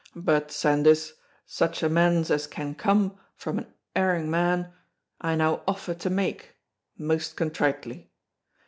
But, 0.15 0.49
Sandys, 0.51 1.13
such 1.45 1.83
amends 1.83 2.31
as 2.31 2.47
can 2.47 2.73
come 2.73 3.19
from 3.35 3.59
an 3.59 3.71
erring 3.95 4.31
man 4.31 4.73
I 5.19 5.35
now 5.35 5.61
offer 5.67 5.93
to 5.93 6.09
make 6.09 6.55
most 6.97 7.37
contritely. 7.37 8.09